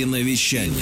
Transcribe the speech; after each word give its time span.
Киновещание. 0.00 0.72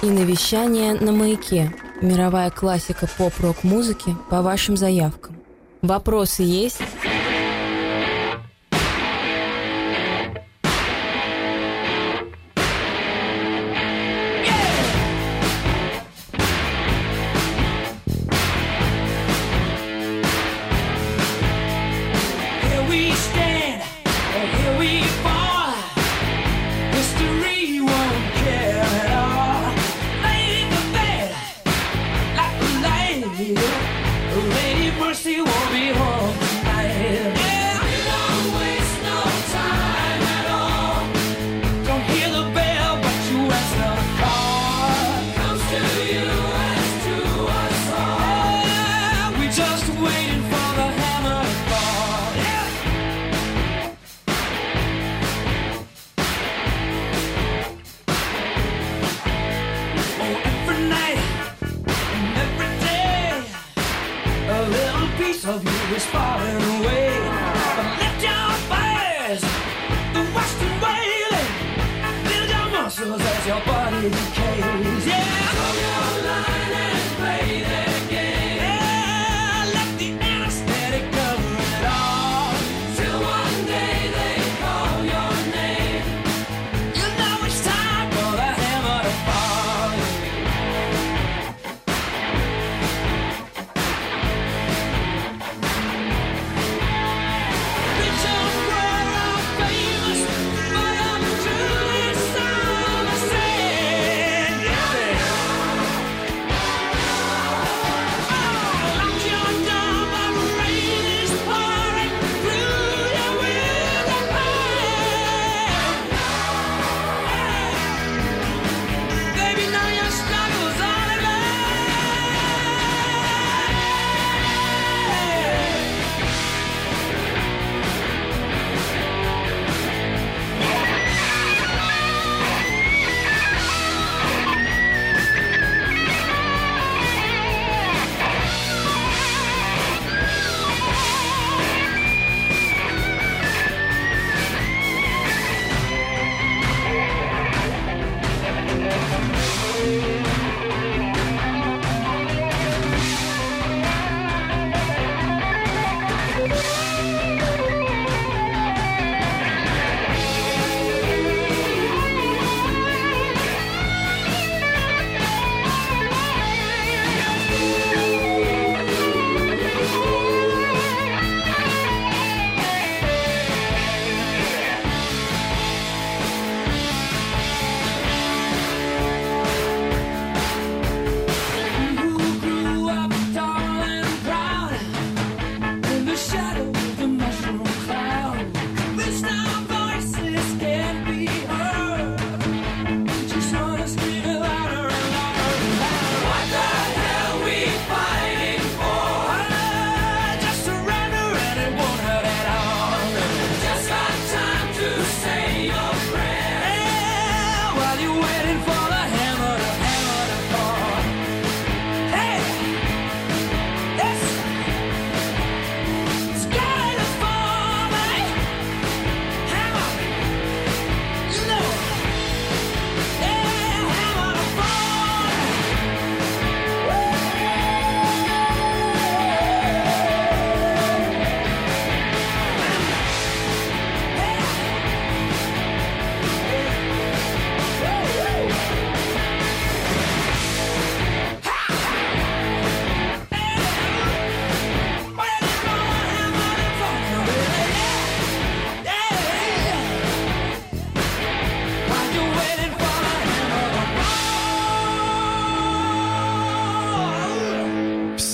Киновещание 0.00 0.94
на 0.94 1.12
маяке. 1.12 1.70
Мировая 2.00 2.50
классика 2.50 3.06
поп-рок 3.06 3.62
музыки 3.62 4.16
по 4.30 4.40
вашим 4.40 4.78
заявкам. 4.78 5.36
Вопросы 5.82 6.44
есть? 6.44 6.80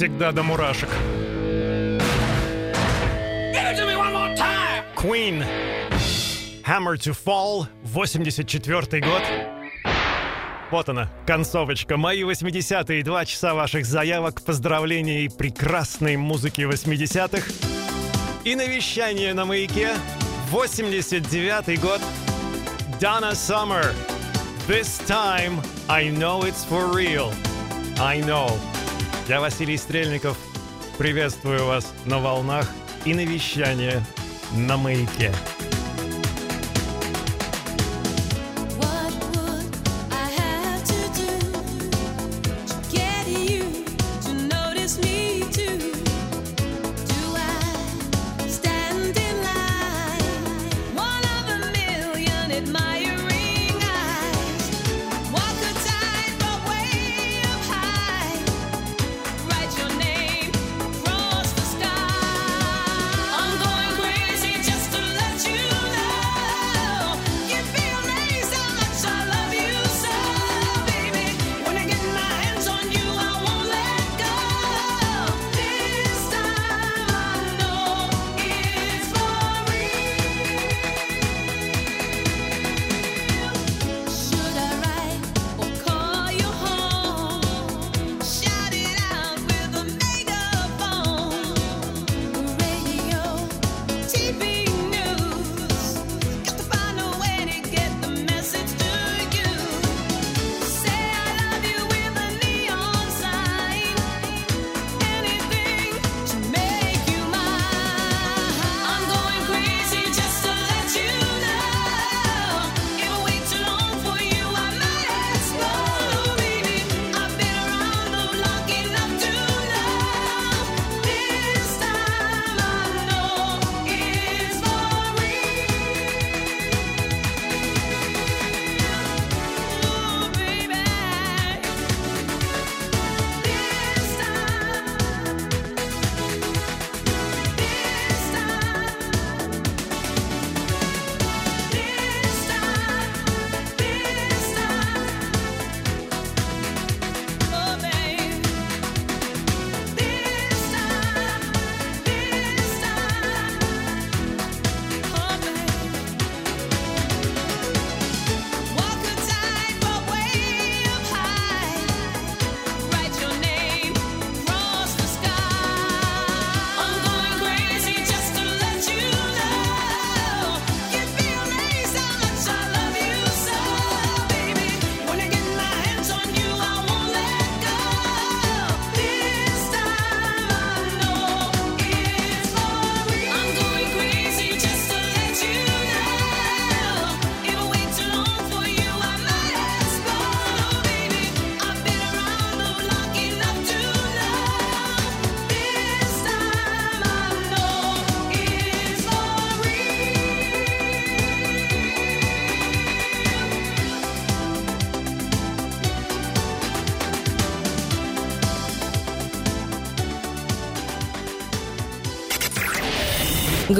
всегда 0.01 0.33
до 0.33 0.43
мурашек. 0.43 0.89
Queen. 4.97 5.45
Hammer 6.65 6.97
to 6.97 7.13
Fall, 7.13 7.67
84 7.85 9.03
год. 9.03 9.23
Вот 10.71 10.89
она, 10.89 11.11
концовочка. 11.27 11.99
Мои 11.99 12.23
80-е, 12.23 13.03
два 13.03 13.27
часа 13.27 13.53
ваших 13.53 13.85
заявок, 13.85 14.41
поздравлений 14.41 15.29
прекрасной 15.29 16.17
музыки 16.17 16.63
80-х. 16.63 17.53
И 18.45 18.55
навещание 18.55 19.35
на 19.35 19.45
маяке, 19.45 19.91
89 20.51 21.79
год. 21.79 22.01
Donna 22.99 23.33
Summer. 23.33 23.95
This 24.67 24.99
time, 25.07 25.61
I 25.91 26.09
know 26.09 26.45
it's 26.45 26.65
for 26.65 26.87
real. 26.87 27.31
I 27.99 28.23
know. 28.23 28.49
Я 29.31 29.41
Василий 29.41 29.77
Стрельников. 29.77 30.37
Приветствую 30.99 31.65
вас 31.65 31.95
на 32.05 32.19
волнах 32.19 32.69
и 33.05 33.15
на 33.15 33.25
вещании 33.25 34.03
на 34.57 34.77
маяке. 34.77 35.33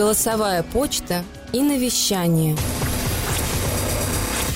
Голосовая 0.01 0.63
почта 0.63 1.23
и 1.53 1.61
навещание. 1.61 2.57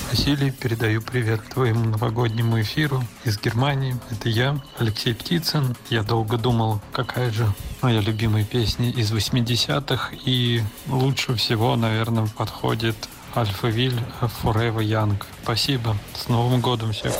Василий, 0.09 0.49
передаю 0.49 1.03
привет 1.03 1.39
твоему 1.53 1.85
новогоднему 1.85 2.59
эфиру 2.59 3.03
из 3.25 3.39
Германии. 3.39 3.95
Это 4.09 4.27
я, 4.27 4.59
Алексей 4.79 5.13
Птицын. 5.13 5.75
Я 5.91 6.01
долго 6.01 6.39
думал, 6.39 6.81
какая 6.91 7.29
же 7.29 7.45
моя 7.83 8.01
любимая 8.01 8.43
песня 8.43 8.89
из 8.89 9.11
80-х. 9.11 10.15
И 10.25 10.63
лучше 10.87 11.35
всего, 11.35 11.75
наверное, 11.75 12.25
подходит 12.25 12.95
Альфа 13.35 13.67
Виль 13.67 13.99
Forever 14.41 14.79
Young. 14.79 15.23
Спасибо. 15.43 15.95
С 16.15 16.27
Новым 16.27 16.59
годом 16.59 16.91
всех. 16.91 17.13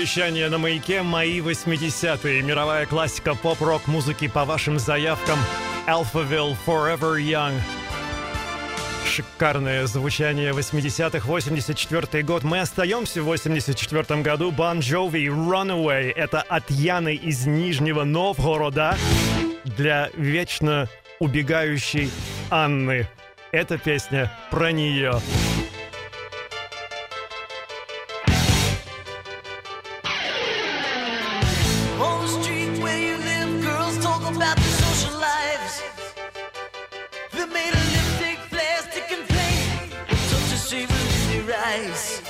вещание 0.00 0.48
на 0.48 0.56
маяке 0.56 1.02
«Мои 1.02 1.40
80-е». 1.40 2.40
Мировая 2.40 2.86
классика 2.86 3.34
поп-рок 3.34 3.86
музыки 3.86 4.28
по 4.28 4.46
вашим 4.46 4.78
заявкам. 4.78 5.38
Alphaville 5.86 6.56
Forever 6.66 7.20
Young. 7.20 7.52
Шикарное 9.06 9.86
звучание 9.86 10.52
80-х, 10.52 11.26
84 11.26 12.22
год. 12.22 12.44
Мы 12.44 12.60
остаемся 12.60 13.20
в 13.20 13.26
84 13.26 14.22
году. 14.22 14.50
Бан 14.50 14.78
bon 14.78 14.80
Джови 14.80 15.26
Runaway. 15.26 16.12
Это 16.12 16.40
от 16.40 16.70
Яны 16.70 17.14
из 17.14 17.46
Нижнего 17.46 18.04
Новгорода 18.04 18.96
для 19.64 20.08
вечно 20.16 20.88
убегающей 21.18 22.10
Анны. 22.48 23.06
Эта 23.52 23.76
песня 23.76 24.32
про 24.50 24.72
нее. 24.72 25.20
nice. 41.70 42.20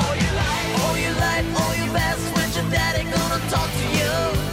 All 0.00 0.14
your 0.22 0.34
life, 0.44 0.84
all 0.84 0.98
your 0.98 1.16
life, 1.26 1.46
all 1.60 1.74
your 1.76 1.92
best. 1.94 2.22
When's 2.34 2.54
your 2.56 2.70
daddy 2.70 3.04
gonna 3.04 3.40
talk 3.48 3.70
to 3.80 3.86
you? 3.98 4.47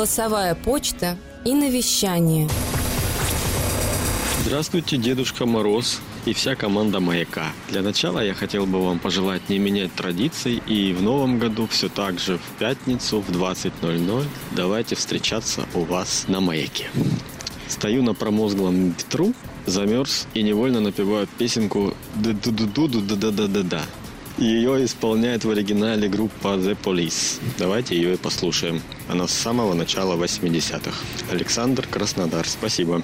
Голосовая 0.00 0.54
почта 0.54 1.18
и 1.44 1.52
навещание. 1.52 2.48
Здравствуйте, 4.46 4.96
Дедушка 4.96 5.44
Мороз 5.44 6.00
и 6.24 6.32
вся 6.32 6.54
команда 6.54 7.00
«Маяка». 7.00 7.52
Для 7.68 7.82
начала 7.82 8.24
я 8.24 8.32
хотел 8.32 8.64
бы 8.64 8.82
вам 8.82 8.98
пожелать 8.98 9.50
не 9.50 9.58
менять 9.58 9.92
традиций 9.92 10.62
и 10.66 10.94
в 10.94 11.02
новом 11.02 11.38
году 11.38 11.66
все 11.66 11.90
так 11.90 12.18
же 12.18 12.38
в 12.38 12.58
пятницу 12.58 13.20
в 13.20 13.28
20.00 13.28 14.24
давайте 14.52 14.94
встречаться 14.94 15.66
у 15.74 15.80
вас 15.80 16.24
на 16.28 16.40
«Маяке». 16.40 16.86
Стою 17.68 18.02
на 18.02 18.14
промозглом 18.14 18.92
ветру, 18.92 19.34
замерз 19.66 20.26
и 20.32 20.42
невольно 20.42 20.80
напеваю 20.80 21.28
песенку 21.36 21.92
«ду-ду-ду-ду-да-да-да-да». 22.14 23.82
Ее 24.38 24.82
исполняет 24.86 25.44
в 25.44 25.50
оригинале 25.50 26.08
группа 26.08 26.56
The 26.56 26.74
Police. 26.82 27.38
Давайте 27.58 27.96
ее 27.96 28.14
и 28.14 28.16
послушаем. 28.16 28.80
Она 29.10 29.26
с 29.26 29.32
самого 29.32 29.74
начала 29.74 30.14
80-х. 30.14 30.96
Александр 31.32 31.84
Краснодар. 31.88 32.46
Спасибо. 32.46 33.02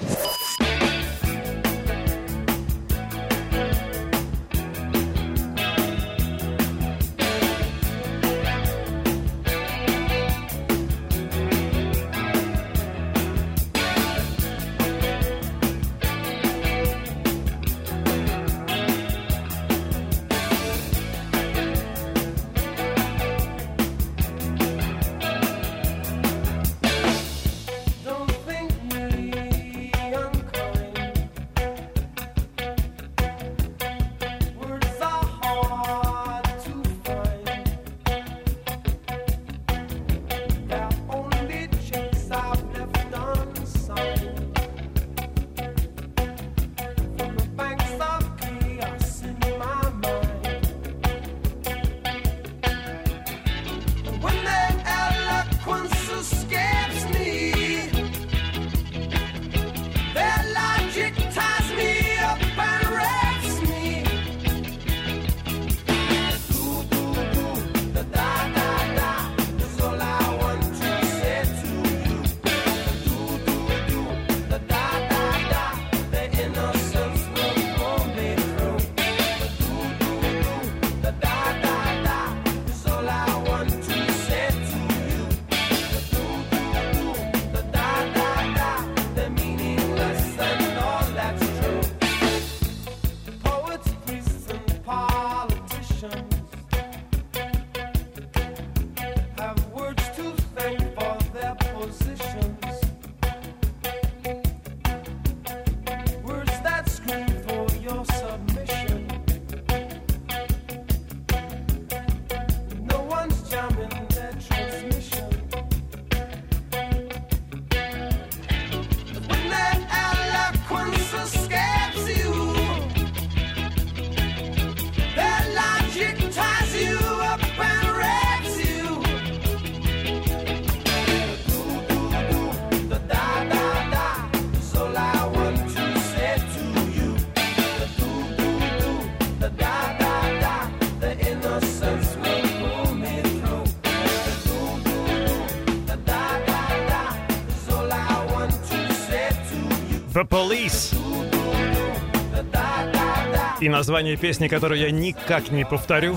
И 153.67 153.69
название 153.69 154.15
песни, 154.15 154.47
которую 154.47 154.79
я 154.79 154.91
никак 154.91 155.51
не 155.51 155.65
повторю. 155.65 156.15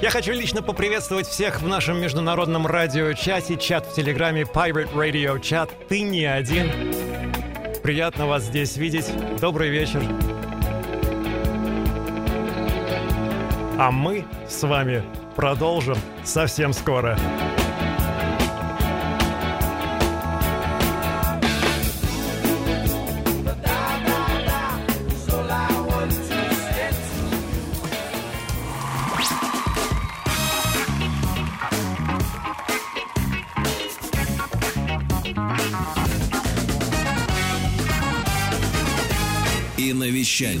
Я 0.00 0.08
хочу 0.08 0.32
лично 0.32 0.62
поприветствовать 0.62 1.26
всех 1.26 1.60
в 1.60 1.68
нашем 1.68 2.00
международном 2.00 2.66
радиочате, 2.66 3.58
чат 3.58 3.84
в 3.84 3.94
Телеграме 3.94 4.44
Pirate 4.44 4.94
Radio 4.94 5.38
чат. 5.38 5.70
Ты 5.90 6.00
не 6.00 6.24
один. 6.24 6.70
Приятно 7.82 8.26
вас 8.26 8.44
здесь 8.44 8.78
видеть. 8.78 9.10
Добрый 9.38 9.68
вечер. 9.68 10.02
А 13.78 13.90
мы 13.90 14.24
с 14.48 14.62
вами 14.62 15.02
продолжим 15.34 15.98
совсем 16.24 16.72
скоро. 16.72 17.18
И 40.40 40.58
навещание. 40.58 40.60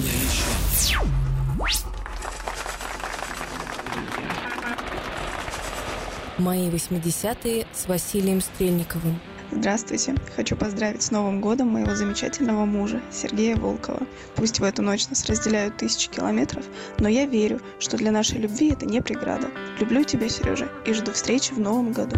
Мои 6.38 6.68
80-е 6.68 7.66
с 7.72 7.86
Василием 7.86 8.40
Стрельниковым. 8.40 9.18
Здравствуйте! 9.50 10.14
Хочу 10.34 10.56
поздравить 10.56 11.02
с 11.02 11.10
Новым 11.10 11.40
годом 11.40 11.68
моего 11.68 11.94
замечательного 11.94 12.64
мужа 12.64 13.00
Сергея 13.10 13.56
Волкова. 13.56 14.06
Пусть 14.34 14.60
в 14.60 14.64
эту 14.64 14.82
ночь 14.82 15.08
нас 15.08 15.24
разделяют 15.26 15.76
тысячи 15.76 16.10
километров, 16.10 16.64
но 16.98 17.08
я 17.08 17.26
верю, 17.26 17.60
что 17.78 17.96
для 17.96 18.10
нашей 18.10 18.38
любви 18.38 18.72
это 18.72 18.86
не 18.86 19.00
преграда. 19.00 19.48
Люблю 19.80 20.04
тебя, 20.04 20.28
Сережа, 20.28 20.68
и 20.84 20.92
жду 20.92 21.12
встречи 21.12 21.52
в 21.52 21.58
Новом 21.58 21.92
году. 21.92 22.16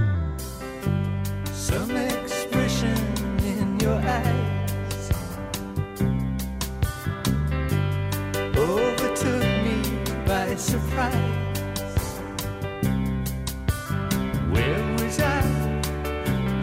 Some 1.54 2.17
surprise. 10.98 12.20
Where 14.50 14.82
was 14.98 15.20
I? 15.20 15.40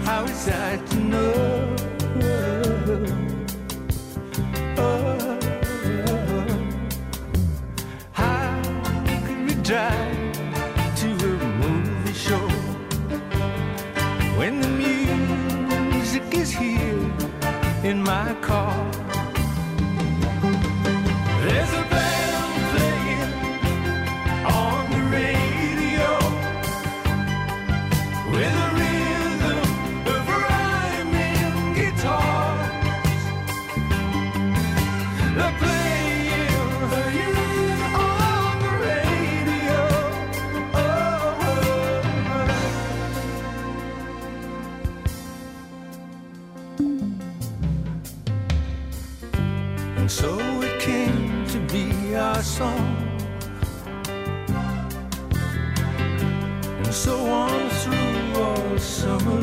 How 0.03 0.23
was 0.23 0.47
I 0.49 0.77
to 0.77 0.99
know? 0.99 1.75
Oh, 4.77 5.39
how 8.11 8.61
could 9.25 9.41
we 9.47 9.53
drive 9.63 10.95
to 11.01 11.07
a 11.07 11.47
movie 11.61 12.13
show? 12.13 12.47
when 14.37 14.59
the 14.59 14.69
music 15.93 16.23
is 16.33 16.51
here 16.51 17.09
in 17.83 18.03
my 18.03 18.33
car. 18.41 19.04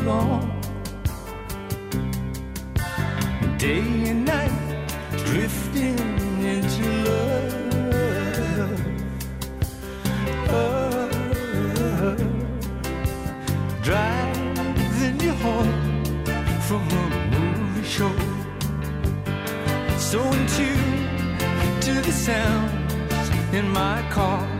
Long. 0.03 0.49
Day 3.57 4.09
and 4.09 4.25
night, 4.25 4.51
drifting 5.25 5.97
into 6.39 6.85
love. 7.07 8.81
Oh, 10.49 11.09
driving 13.81 15.19
you 15.21 15.31
home 15.45 16.13
from 16.67 16.83
a 16.89 17.05
movie 17.31 17.87
show. 17.87 18.15
So 19.97 20.19
in 20.21 20.47
tune 20.47 21.37
to 21.81 21.93
the 22.01 22.11
sounds 22.11 23.29
in 23.53 23.69
my 23.69 24.01
car. 24.09 24.52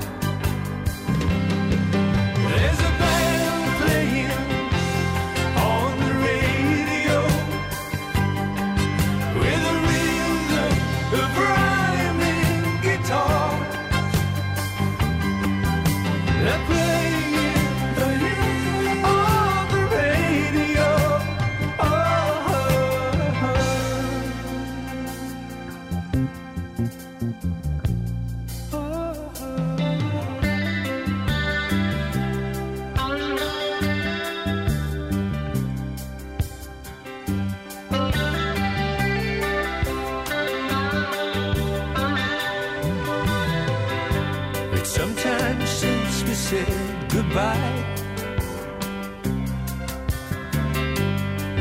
Sometimes 44.94 45.68
since 45.72 46.24
we 46.24 46.36
said 46.36 47.12
goodbye. 47.12 47.84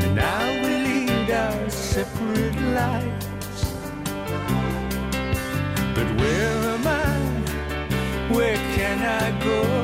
And 0.03 0.15
now 0.15 0.45
we 0.61 0.71
lead 0.87 1.31
our 1.31 1.69
separate 1.71 2.59
lives. 2.79 3.59
But 5.95 6.09
where 6.19 6.57
am 6.75 6.85
I? 6.85 7.13
Where 8.35 8.57
can 8.75 8.99
I 9.01 9.43
go? 9.43 9.82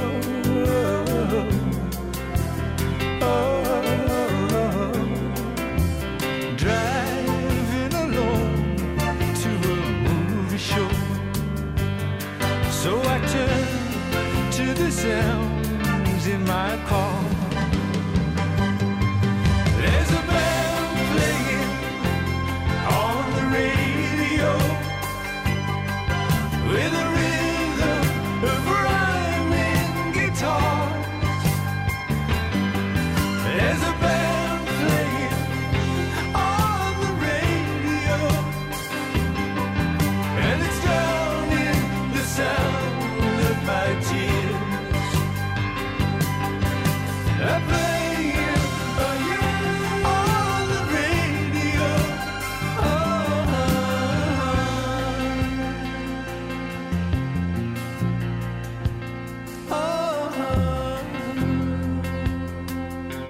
myself 15.09 15.48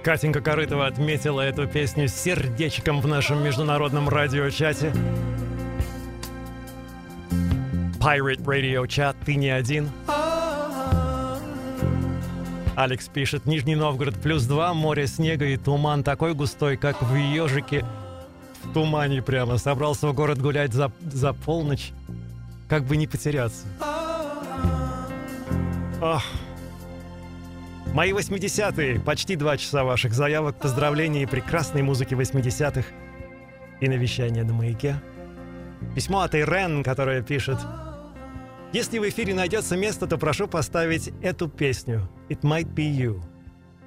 Катенька 0.09 0.41
Корытова 0.41 0.87
отметила 0.87 1.39
эту 1.39 1.67
песню 1.67 2.07
сердечком 2.07 2.99
в 2.99 3.05
нашем 3.05 3.43
международном 3.43 4.09
радиочате. 4.09 4.91
Pirate 7.99 8.43
Radio 8.43 8.87
чат, 8.87 9.15
ты 9.23 9.35
не 9.35 9.51
один. 9.51 9.91
Алекс 12.75 13.07
пишет, 13.07 13.45
Нижний 13.45 13.75
Новгород 13.75 14.19
плюс 14.19 14.45
два, 14.45 14.73
море 14.73 15.05
снега 15.05 15.45
и 15.45 15.57
туман 15.57 16.03
такой 16.03 16.33
густой, 16.33 16.75
как 16.75 17.03
в 17.03 17.13
ежике 17.13 17.85
в 18.63 18.73
тумане 18.73 19.21
прямо. 19.21 19.59
Собрался 19.59 20.07
в 20.07 20.15
город 20.15 20.41
гулять 20.41 20.73
за, 20.73 20.91
за 21.01 21.33
полночь, 21.33 21.91
как 22.67 22.83
бы 22.85 22.97
не 22.97 23.05
потеряться. 23.05 23.67
Ах. 26.01 26.23
Мои 27.93 28.11
80-е, 28.11 28.99
почти 28.99 29.35
два 29.35 29.57
часа 29.57 29.83
ваших 29.83 30.13
заявок, 30.13 30.59
поздравлений 30.59 31.23
и 31.23 31.25
прекрасной 31.25 31.81
музыки 31.81 32.13
80-х 32.13 32.83
и 33.81 33.87
навещания 33.89 34.43
на 34.43 34.53
маяке. 34.53 35.01
Письмо 35.95 36.21
от 36.21 36.35
Ирен, 36.35 36.83
которая 36.83 37.23
пишет 37.23 37.57
«Если 38.73 38.99
в 38.99 39.09
эфире 39.09 39.33
найдется 39.33 39.75
место, 39.75 40.05
то 40.05 40.19
прошу 40.19 40.47
поставить 40.47 41.11
эту 41.23 41.49
песню 41.49 42.07
«It 42.29 42.41
Might 42.41 42.71
Be 42.75 42.91
You». 42.91 43.23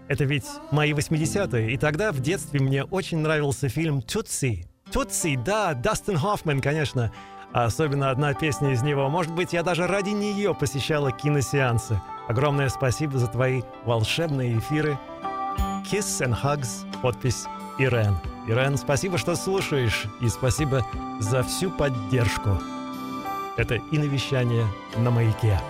Это 0.08 0.24
ведь 0.24 0.46
мои 0.72 0.92
80-е, 0.92 1.72
и 1.72 1.76
тогда 1.78 2.10
в 2.10 2.18
детстве 2.18 2.58
мне 2.60 2.82
очень 2.82 3.18
нравился 3.18 3.68
фильм 3.68 4.02
«Тутси». 4.02 4.66
«Тутси», 4.90 5.36
да, 5.36 5.74
Дастин 5.74 6.18
Хоффман, 6.18 6.60
конечно. 6.60 7.12
А 7.52 7.66
особенно 7.66 8.10
одна 8.10 8.34
песня 8.34 8.72
из 8.72 8.82
него. 8.82 9.08
Может 9.08 9.32
быть, 9.32 9.52
я 9.52 9.62
даже 9.62 9.86
ради 9.86 10.10
нее 10.10 10.54
посещала 10.54 11.12
киносеансы. 11.12 12.00
Огромное 12.28 12.68
спасибо 12.68 13.18
за 13.18 13.26
твои 13.26 13.62
волшебные 13.84 14.58
эфиры. 14.58 14.98
Kiss 15.90 16.24
and 16.24 16.36
Hugs. 16.40 16.86
Подпись 17.02 17.46
Ирен. 17.78 18.16
Ирен, 18.48 18.76
спасибо, 18.76 19.18
что 19.18 19.34
слушаешь. 19.34 20.04
И 20.20 20.28
спасибо 20.28 20.84
за 21.20 21.42
всю 21.42 21.70
поддержку. 21.70 22.58
Это 23.56 23.74
и 23.74 23.98
навещание 23.98 24.66
на 24.96 25.10
маяке. 25.10 25.60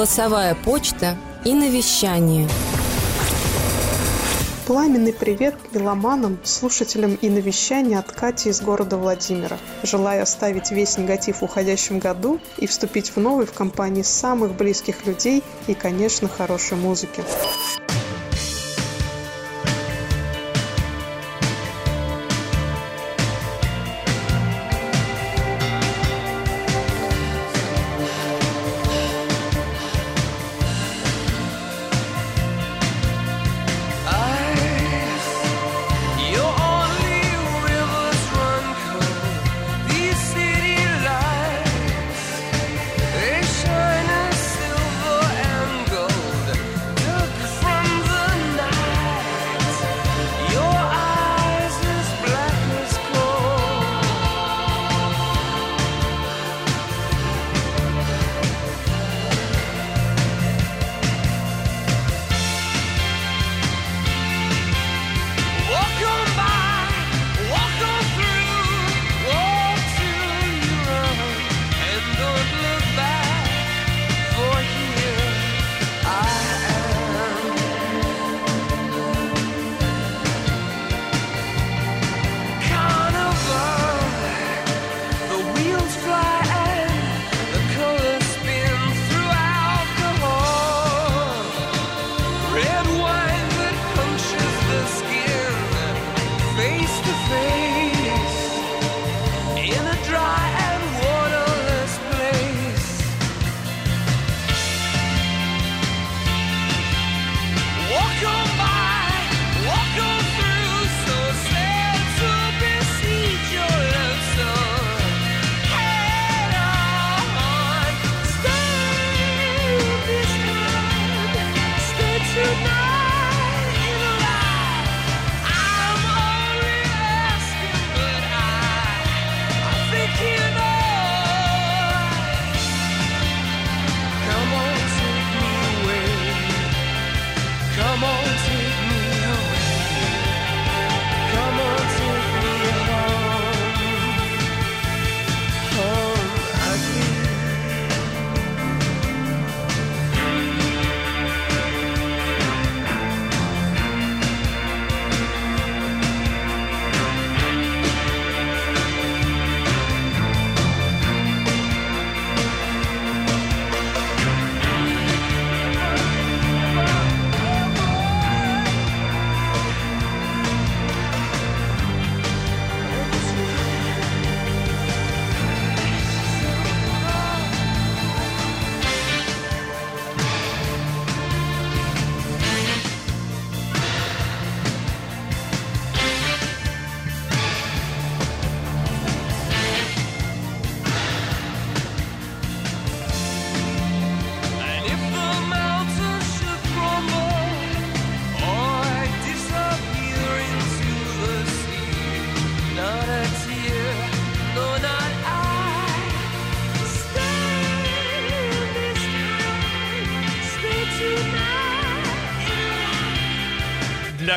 голосовая 0.00 0.54
почта 0.54 1.14
и 1.44 1.52
навещание. 1.52 2.48
Пламенный 4.66 5.12
привет 5.12 5.54
меломанам, 5.74 6.38
слушателям 6.42 7.16
и 7.16 7.28
навещания 7.28 7.98
от 7.98 8.10
Кати 8.10 8.48
из 8.48 8.62
города 8.62 8.96
Владимира. 8.96 9.58
Желаю 9.82 10.22
оставить 10.22 10.70
весь 10.70 10.96
негатив 10.96 11.42
в 11.42 11.44
уходящем 11.44 11.98
году 11.98 12.40
и 12.56 12.66
вступить 12.66 13.14
в 13.14 13.18
новый 13.18 13.44
в 13.44 13.52
компании 13.52 14.00
самых 14.00 14.54
близких 14.54 15.04
людей 15.04 15.42
и, 15.66 15.74
конечно, 15.74 16.28
хорошей 16.28 16.78
музыки. 16.78 17.22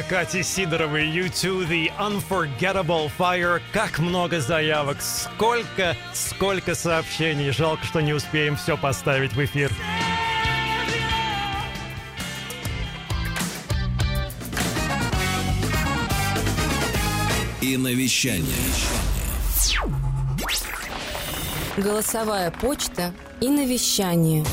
Кати 0.10 0.44
Сидоровой 0.44 1.08
YouTube 1.08 1.68
The 1.68 1.92
Unforgettable 1.98 3.10
Fire. 3.18 3.62
Как 3.72 4.00
много 4.00 4.42
заявок, 4.42 4.98
сколько, 5.02 5.96
сколько 6.14 6.76
сообщений. 6.76 7.52
Жалко, 7.52 7.86
что 7.86 8.02
не 8.02 8.14
успеем 8.14 8.56
все 8.56 8.78
поставить 8.78 9.34
в 9.34 9.44
эфир. 9.44 9.72
И 17.62 17.78
навещание. 17.78 18.44
Голосовая 21.78 22.52
почта 22.52 23.14
и 23.40 23.50
навещание. 23.50 24.44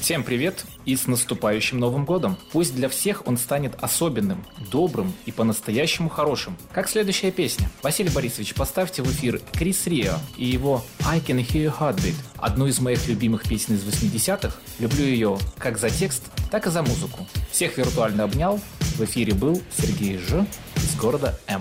Всем 0.00 0.22
привет! 0.22 0.64
И 0.88 0.96
с 0.96 1.06
наступающим 1.06 1.78
Новым 1.78 2.06
Годом! 2.06 2.38
Пусть 2.50 2.74
для 2.74 2.88
всех 2.88 3.26
он 3.26 3.36
станет 3.36 3.74
особенным, 3.78 4.42
добрым 4.72 5.12
и 5.26 5.32
по-настоящему 5.32 6.08
хорошим. 6.08 6.56
Как 6.72 6.88
следующая 6.88 7.30
песня. 7.30 7.70
Василий 7.82 8.08
Борисович, 8.08 8.54
поставьте 8.54 9.02
в 9.02 9.12
эфир 9.12 9.38
Крис 9.52 9.86
Рио 9.86 10.14
и 10.38 10.46
его 10.46 10.82
«I 11.04 11.18
Can 11.18 11.46
Hear 11.46 11.66
Your 11.66 11.78
Heartbeat», 11.78 12.14
одну 12.38 12.66
из 12.68 12.80
моих 12.80 13.06
любимых 13.06 13.42
песен 13.42 13.74
из 13.74 13.84
80-х. 13.84 14.56
Люблю 14.78 15.04
ее 15.04 15.38
как 15.58 15.76
за 15.76 15.90
текст, 15.90 16.22
так 16.50 16.66
и 16.66 16.70
за 16.70 16.82
музыку. 16.82 17.26
Всех 17.50 17.76
виртуально 17.76 18.24
обнял. 18.24 18.58
В 18.96 19.02
эфире 19.02 19.34
был 19.34 19.60
Сергей 19.76 20.16
Ж. 20.16 20.46
из 20.76 20.96
города 20.96 21.38
М. 21.48 21.60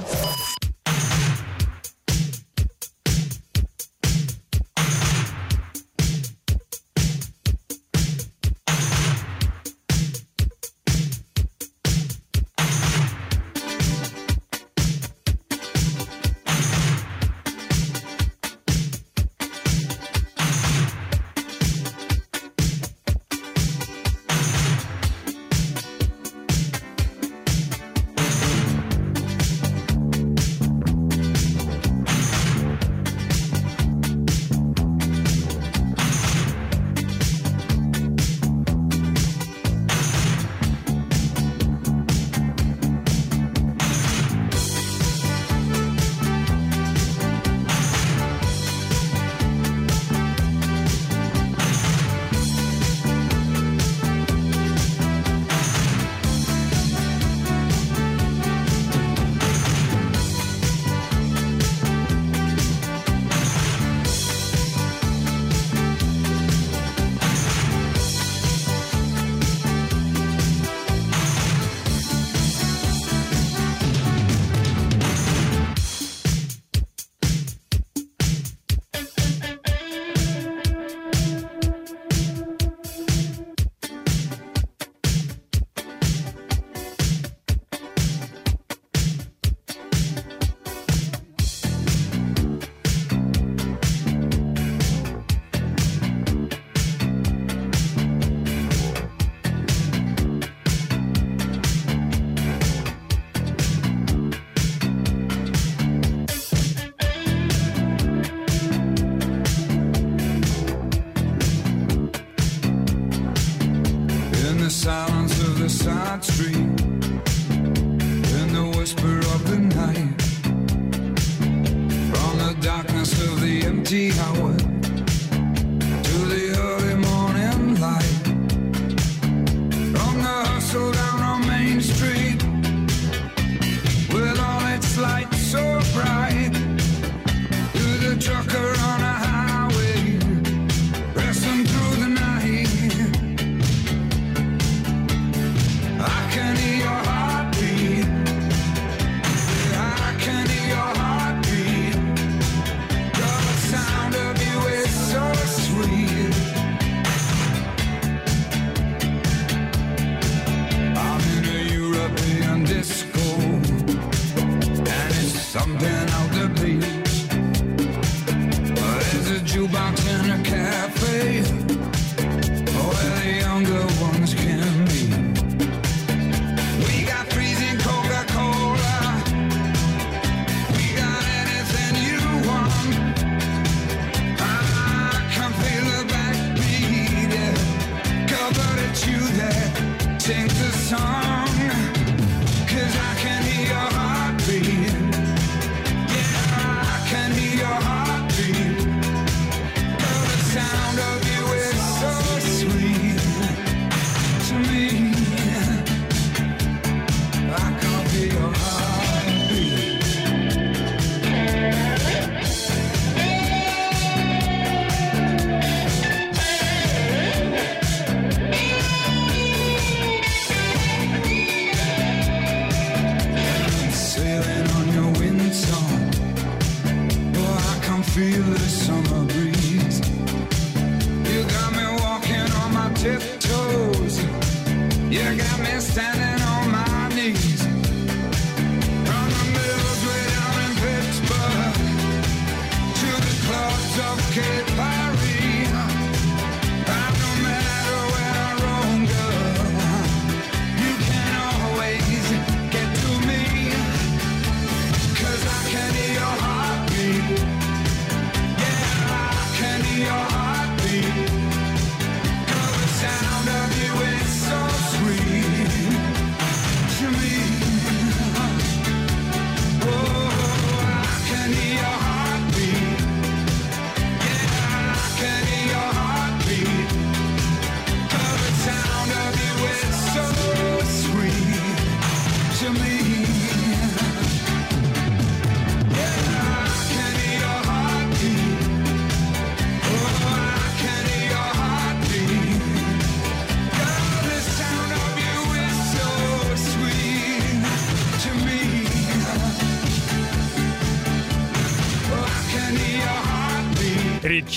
silence 114.77 115.39
of 115.41 115.57
the 115.57 115.67
side 115.67 116.23
street. 116.23 116.46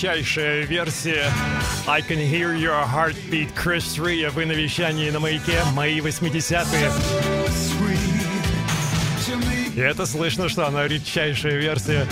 Редчайшая 0.00 0.64
версия 0.64 1.30
I 1.86 2.00
Can 2.00 2.16
Hear 2.16 2.58
Your 2.58 2.86
Heartbeat 2.86 3.52
Крис 3.52 3.98
Рия. 3.98 4.30
Вы 4.30 4.46
на 4.46 4.52
вещании 4.52 5.10
на 5.10 5.20
маяке. 5.20 5.60
Мои 5.74 6.00
80-е. 6.00 6.90
И 9.74 9.78
это 9.78 10.06
слышно, 10.06 10.48
что 10.48 10.66
она 10.66 10.88
редчайшая 10.88 11.58
версия. 11.58 12.06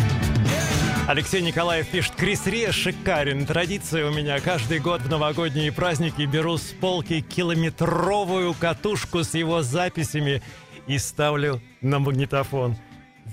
Алексей 1.06 1.40
Николаев 1.40 1.88
пишет, 1.88 2.12
Крис 2.14 2.46
Рия 2.46 2.72
шикарен. 2.72 3.46
Традиция 3.46 4.06
у 4.06 4.12
меня 4.12 4.38
каждый 4.40 4.80
год 4.80 5.00
в 5.00 5.08
новогодние 5.08 5.72
праздники 5.72 6.26
беру 6.26 6.58
с 6.58 6.74
полки 6.78 7.22
километровую 7.22 8.52
катушку 8.52 9.24
с 9.24 9.32
его 9.32 9.62
записями 9.62 10.42
и 10.86 10.98
ставлю 10.98 11.62
на 11.80 12.00
магнитофон. 12.00 12.76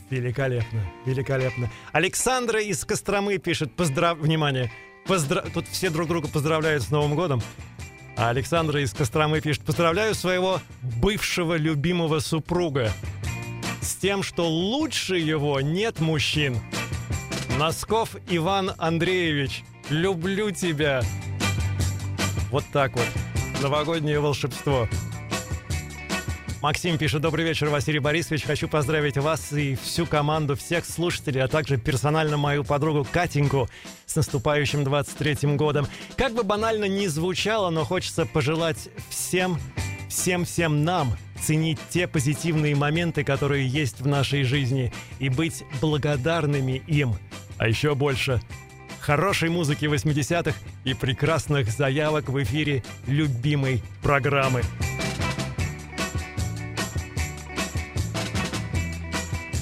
Великолепно, 0.10 0.82
великолепно. 1.06 1.72
Александра 1.92 2.62
из 2.62 2.86
Костромы 2.86 3.38
пишет, 3.38 3.76
поздрав... 3.76 4.20
Внимание, 4.20 4.72
поздра... 5.08 5.42
тут 5.54 5.68
все 5.68 5.90
друг 5.90 6.08
друга 6.08 6.28
поздравляют 6.28 6.84
с 6.84 6.92
Новым 6.92 7.16
годом. 7.16 7.42
А 8.18 8.30
Александра 8.30 8.82
из 8.82 8.94
Костромы 8.94 9.42
пишет, 9.42 9.64
поздравляю 9.64 10.16
своего 10.16 10.62
бывшего 11.02 11.58
любимого 11.58 12.20
супруга 12.20 12.92
с 13.82 13.96
тем, 13.96 14.24
что 14.24 14.48
лучше 14.50 15.18
его 15.18 15.60
нет 15.62 16.00
мужчин. 16.00 16.58
Носков 17.58 18.16
Иван 18.30 18.72
Андреевич, 18.78 19.64
люблю 19.90 20.52
тебя. 20.52 21.02
Вот 22.52 22.64
так 22.72 22.96
вот. 22.96 23.08
Новогоднее 23.62 24.20
волшебство. 24.20 24.88
Максим 26.66 26.98
пишет, 26.98 27.22
добрый 27.22 27.46
вечер, 27.46 27.70
Василий 27.70 28.00
Борисович. 28.00 28.42
Хочу 28.42 28.68
поздравить 28.68 29.18
вас 29.18 29.54
и 29.54 29.76
всю 29.76 30.08
команду, 30.08 30.56
всех 30.56 30.84
слушателей, 30.84 31.44
а 31.44 31.48
также 31.48 31.78
персонально 31.78 32.38
мою 32.38 32.64
подругу 32.64 33.06
Катеньку 33.06 33.70
с 34.08 34.16
наступающим 34.16 34.82
23-м 34.82 35.58
годом. 35.58 35.86
Как 36.18 36.34
бы 36.34 36.42
банально 36.42 36.86
ни 36.86 37.06
звучало, 37.06 37.70
но 37.70 37.86
хочется 37.86 38.26
пожелать 38.26 38.90
всем, 39.12 39.60
всем-всем 40.10 40.84
нам 40.84 41.16
ценить 41.40 41.78
те 41.92 42.08
позитивные 42.08 42.76
моменты, 42.76 43.24
которые 43.24 43.68
есть 43.68 44.00
в 44.02 44.08
нашей 44.08 44.42
жизни, 44.42 44.92
и 45.20 45.30
быть 45.30 45.64
благодарными 45.82 46.82
им. 46.88 47.16
А 47.60 47.68
еще 47.68 47.94
больше 47.94 48.42
хорошей 49.02 49.50
музыки 49.50 49.86
80-х 49.86 50.58
и 50.84 50.96
прекрасных 50.96 51.70
заявок 51.70 52.30
в 52.30 52.42
эфире 52.42 52.84
любимой 53.06 53.84
программы. 54.02 54.64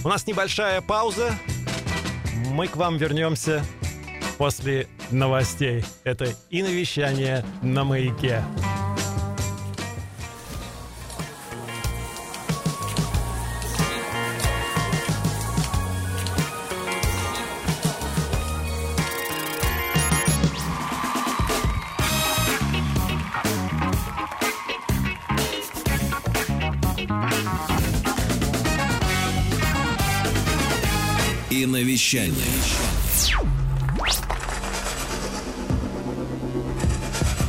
У 0.03 0.09
нас 0.09 0.27
небольшая 0.27 0.81
пауза. 0.81 1.33
Мы 2.49 2.67
к 2.67 2.75
вам 2.75 2.97
вернемся 2.97 3.63
после 4.37 4.87
новостей. 5.11 5.85
Это 6.03 6.27
и 6.49 6.61
навещание 6.61 7.45
на 7.61 7.85
маяке. 7.85 8.43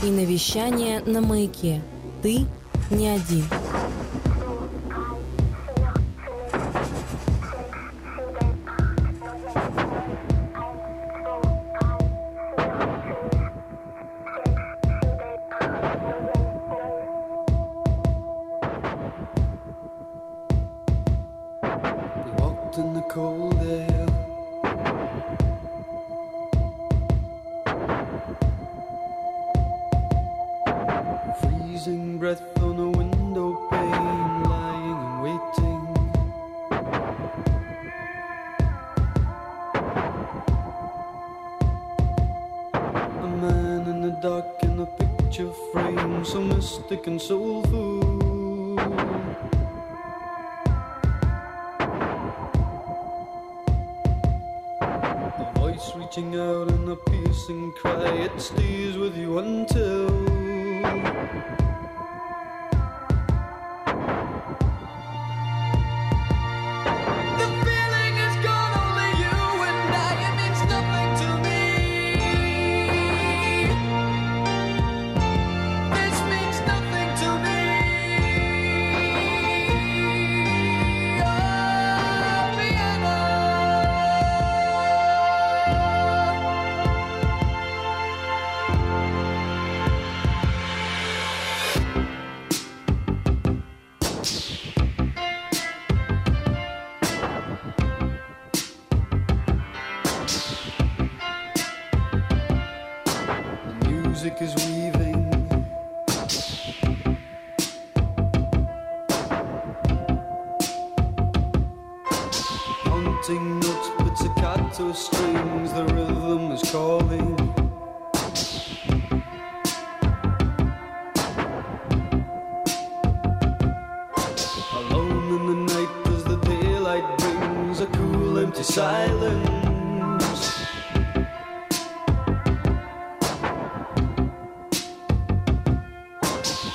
И 0.05 0.07
навещание 0.07 1.01
на 1.01 1.21
маяке. 1.21 1.83
Ты 2.23 2.47
не 2.91 3.09
один. 3.09 3.45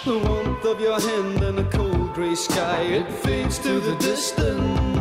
The 0.05 0.17
warmth 0.17 0.63
of 0.63 0.79
your 0.79 0.97
hand 0.97 1.43
and 1.43 1.59
a 1.59 1.63
cold 1.65 2.13
grey 2.13 2.33
sky, 2.33 2.83
it 2.83 3.11
fades 3.11 3.59
to 3.59 3.81
the 3.81 3.95
distance. 3.97 4.98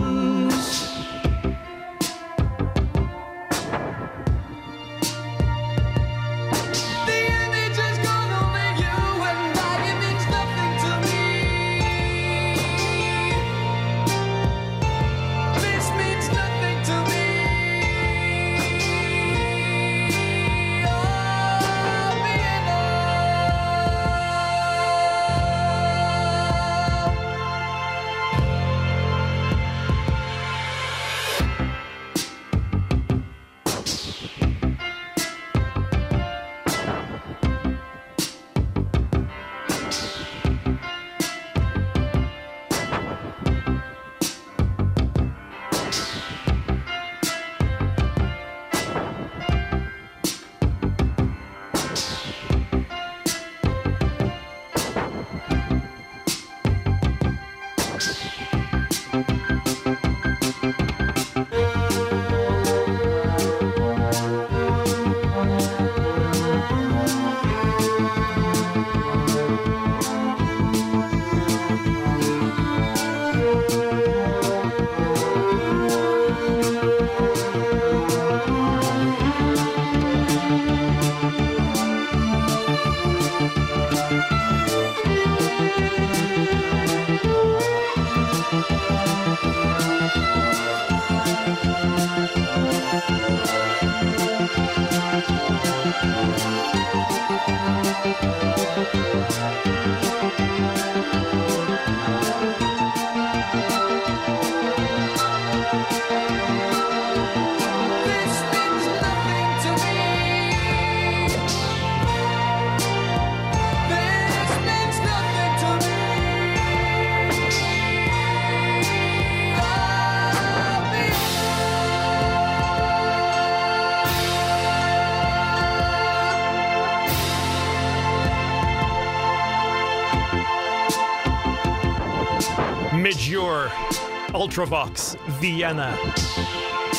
Ultravox, 134.59 135.17
Vienna. 135.41 135.93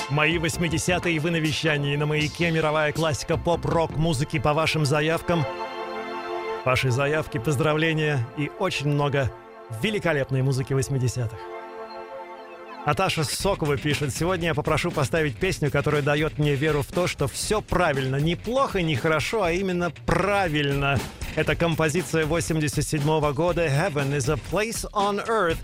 Мои 0.10 0.38
80-е 0.38 1.20
вы 1.20 1.32
на 1.32 1.38
вещании 1.38 1.98
на 1.98 2.06
маяке. 2.06 2.52
Мировая 2.52 2.94
классика 2.94 3.36
поп-рок 3.36 3.98
музыки 3.98 4.40
по 4.40 4.54
вашим 4.54 4.86
заявкам. 4.86 5.44
Ваши 6.64 6.90
заявки, 6.90 7.38
поздравления 7.38 8.26
и 8.38 8.50
очень 8.60 8.88
много 8.88 9.30
великолепной 9.82 10.42
музыки 10.42 10.72
80-х. 10.72 11.36
Аташа 12.86 13.26
Сокова 13.26 13.76
пишет, 13.76 14.16
сегодня 14.16 14.48
я 14.48 14.54
попрошу 14.54 14.90
поставить 14.90 15.36
песню, 15.36 15.70
которая 15.70 16.02
дает 16.02 16.38
мне 16.38 16.56
веру 16.56 16.82
в 16.82 16.88
то, 16.88 17.08
что 17.08 17.28
все 17.28 17.62
правильно, 17.62 18.16
не 18.16 18.36
плохо, 18.36 18.82
не 18.82 18.96
хорошо, 18.96 19.44
а 19.44 19.52
именно 19.52 19.92
правильно. 20.06 20.98
Это 21.36 21.58
композиция 21.58 22.26
87 22.26 23.34
года 23.34 23.66
«Heaven 23.66 24.18
is 24.18 24.32
a 24.32 24.40
place 24.50 24.90
on 24.94 25.28
earth» 25.28 25.58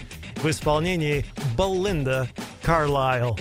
в 0.43 0.49
исполнении 0.49 1.25
Belinda 1.55 2.27
Carlisle. 2.63 3.35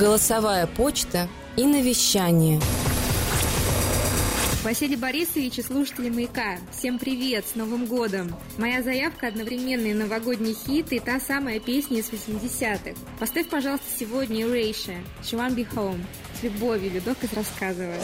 Голосовая 0.00 0.66
почта 0.66 1.28
и 1.58 1.66
навещание. 1.66 2.58
Василий 4.64 4.96
Борисович 4.96 5.58
и 5.58 5.62
слушатели 5.62 6.08
«Маяка». 6.08 6.56
Всем 6.72 6.98
привет, 6.98 7.44
с 7.46 7.54
Новым 7.54 7.84
годом! 7.84 8.34
Моя 8.56 8.82
заявка– 8.82 9.26
одновременный 9.28 9.92
новогодний 9.92 10.54
хит 10.54 10.90
и 10.94 11.00
та 11.00 11.20
самая 11.20 11.60
песня 11.60 11.98
из 11.98 12.08
80-х. 12.08 12.98
Поставь, 13.18 13.50
пожалуйста, 13.50 13.84
сегодня 13.98 14.46
Erasure, 14.46 14.96
She 15.22 15.36
Won't 15.36 15.54
Be 15.54 15.68
Home. 15.74 16.00
С 16.40 16.44
любовью, 16.44 16.92
Людок 16.92 17.18
из 17.22 17.34
рассказывает. 17.34 18.00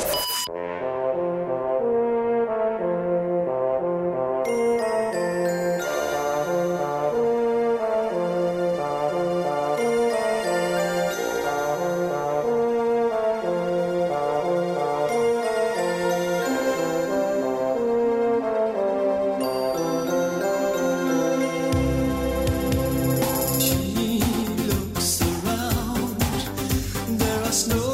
us 27.47 27.69
no 27.69 27.86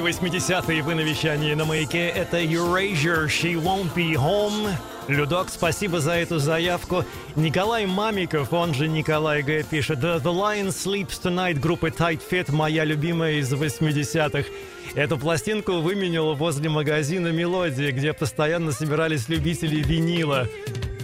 Мои 0.00 0.12
80-е 0.12 0.82
вы 0.82 0.94
на 0.94 1.00
вещании 1.00 1.54
на 1.54 1.64
маяке. 1.64 2.06
Это 2.08 2.40
Erasure, 2.40 3.26
She 3.26 3.54
Won't 3.54 3.92
Be 3.96 4.12
Home. 4.12 4.70
Людок, 5.08 5.48
спасибо 5.50 5.98
за 5.98 6.12
эту 6.12 6.38
заявку. 6.38 7.04
Николай 7.34 7.84
Мамиков, 7.84 8.52
он 8.52 8.74
же 8.74 8.86
Николай 8.86 9.42
Г. 9.42 9.64
пишет 9.68 9.98
The, 9.98 10.22
Lion 10.22 10.68
Sleeps 10.68 11.20
Tonight 11.20 11.58
группы 11.58 11.88
Tight 11.88 12.20
Fit, 12.30 12.52
моя 12.52 12.84
любимая 12.84 13.40
из 13.40 13.52
80-х. 13.52 14.48
Эту 14.94 15.18
пластинку 15.18 15.80
выменял 15.80 16.32
возле 16.36 16.68
магазина 16.68 17.28
«Мелодия», 17.32 17.90
где 17.90 18.12
постоянно 18.12 18.70
собирались 18.70 19.28
любители 19.28 19.82
винила. 19.82 20.46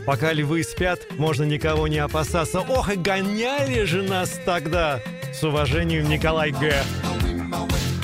Пока 0.07 0.33
львы 0.33 0.63
спят, 0.63 1.01
можно 1.19 1.43
никого 1.43 1.89
не 1.89 1.99
опасаться. 1.99 2.61
Ох, 2.61 2.93
и 2.93 2.97
гоняли 2.97 3.85
же 3.85 4.03
нас 4.03 4.41
тогда! 4.45 5.01
С 5.33 5.43
уважением, 5.43 6.09
Николай 6.09 6.53
Г. 6.53 6.77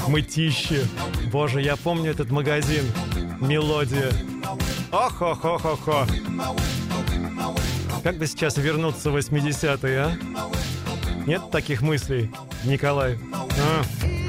Мытище. 0.09 0.87
Боже, 1.33 1.61
я 1.63 1.77
помню 1.77 2.11
этот 2.11 2.31
магазин. 2.31 2.85
Мелодия. 3.41 4.11
Ох-ох-ох-ох-ох. 4.93 6.09
Как 8.03 8.17
бы 8.17 8.27
сейчас 8.27 8.57
вернуться 8.57 9.11
в 9.11 9.17
80-е, 9.17 9.99
а? 10.01 10.13
Нет 11.27 11.51
таких 11.51 11.83
мыслей, 11.83 12.31
Николай? 12.65 13.19
А. 13.33 14.20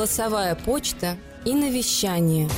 Голосовая 0.00 0.54
почта 0.54 1.18
и 1.44 1.52
навещание. 1.52 2.48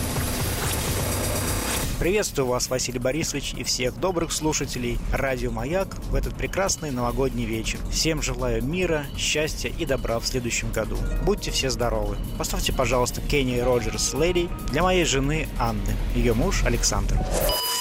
Приветствую 1.98 2.46
вас, 2.46 2.68
Василий 2.70 3.00
Борисович, 3.00 3.54
и 3.54 3.64
всех 3.64 3.98
добрых 3.98 4.30
слушателей 4.30 4.96
Радио 5.12 5.50
Маяк 5.50 5.96
в 6.04 6.14
этот 6.14 6.36
прекрасный 6.36 6.92
новогодний 6.92 7.44
вечер. 7.44 7.80
Всем 7.90 8.22
желаю 8.22 8.62
мира, 8.62 9.06
счастья 9.18 9.72
и 9.76 9.84
добра 9.84 10.20
в 10.20 10.26
следующем 10.28 10.70
году. 10.70 10.96
Будьте 11.26 11.50
все 11.50 11.68
здоровы. 11.68 12.16
Поставьте, 12.38 12.72
пожалуйста, 12.72 13.20
Кенни 13.22 13.58
Роджерс 13.58 14.14
«Леди» 14.14 14.48
для 14.70 14.84
моей 14.84 15.04
жены 15.04 15.48
Анны, 15.58 15.82
ее 16.14 16.34
муж 16.34 16.62
Александр. 16.64 17.18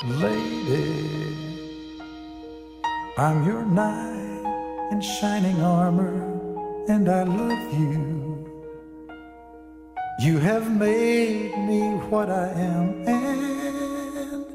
Lady, 0.02 1.22
I'm 3.16 3.46
your 3.46 3.64
knight 3.68 4.92
in 4.92 5.02
shining 5.02 5.62
armor, 5.62 6.88
and 6.88 7.08
I 7.08 7.22
love 7.26 7.74
you. 7.80 8.21
You 10.22 10.38
have 10.38 10.70
made 10.70 11.58
me 11.58 11.82
what 12.12 12.30
I 12.30 12.50
am, 12.50 13.08
and 13.08 14.46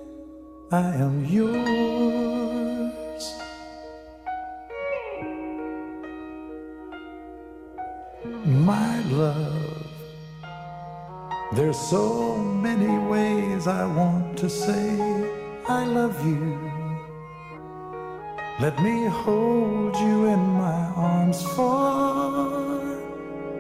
I 0.71 0.95
am 0.95 1.25
yours. 1.25 3.25
My 8.45 9.01
love, 9.11 9.89
there's 11.55 11.77
so 11.77 12.37
many 12.37 12.97
ways 13.09 13.67
I 13.67 13.87
want 13.87 14.39
to 14.39 14.49
say 14.49 14.97
I 15.67 15.85
love 15.85 16.25
you. 16.25 16.61
Let 18.61 18.81
me 18.81 19.07
hold 19.07 19.97
you 19.97 20.27
in 20.27 20.39
my 20.39 20.93
arms 20.95 21.43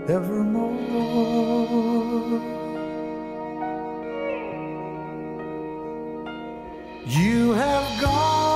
forevermore. 0.06 0.72
You 7.06 7.52
have 7.52 8.00
gone 8.00 8.55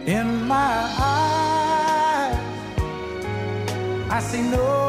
In 0.06 0.28
my 0.54 0.74
eyes, 1.00 2.36
I 4.12 4.20
see 4.20 4.42
no 4.42 4.89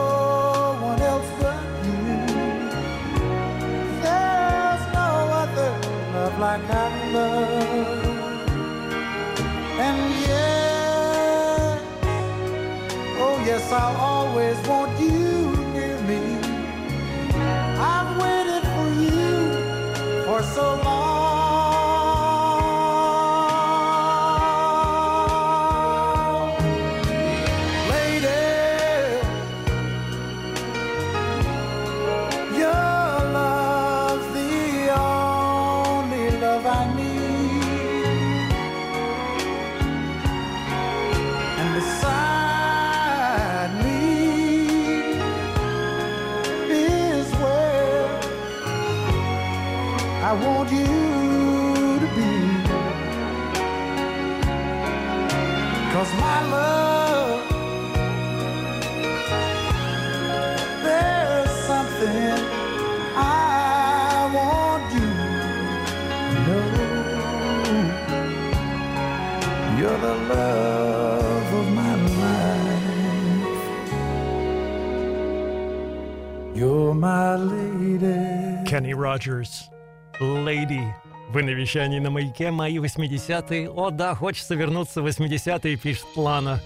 I'll 13.80 14.09
Роджерс, 79.00 79.70
Лейди. 80.20 80.82
Вы 81.30 81.42
на 81.42 81.50
вещании 81.50 81.98
на 82.00 82.10
маяке, 82.10 82.50
мои 82.50 82.76
80-е. 82.76 83.70
О, 83.70 83.90
да, 83.90 84.14
хочется 84.14 84.54
вернуться 84.54 85.00
в 85.00 85.06
80-е, 85.06 85.76
пишет 85.76 86.04
Плана. 86.14 86.60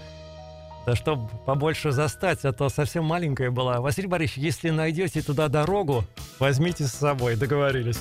Да 0.85 0.97
чтоб 0.97 1.31
побольше 1.45 1.93
застать, 1.93 2.45
а 2.45 2.53
то 2.53 2.69
совсем 2.69 3.05
маленькая 3.05 3.51
была. 3.51 3.81
Василий 3.81 4.09
Борисович, 4.09 4.39
если 4.39 4.71
найдете 4.71 5.23
туда 5.23 5.49
дорогу, 5.49 6.05
возьмите 6.41 6.85
с 6.85 6.93
собой, 6.93 7.37
договорились. 7.37 8.01